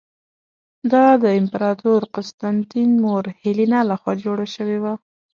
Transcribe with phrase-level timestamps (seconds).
[0.93, 4.93] دا د امپراتور قسطنطین مور هیلینا له خوا جوړه شوې وه.